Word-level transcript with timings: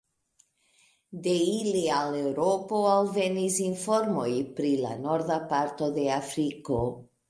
De 1.27 1.35
ili 1.57 1.83
al 1.99 2.17
Eŭropo 2.23 2.81
alvenis 2.95 3.61
informoj 3.69 4.29
pri 4.59 4.77
la 4.89 4.99
norda 5.07 5.43
parto 5.57 5.97
de 6.03 6.13
Afriko. 6.23 6.87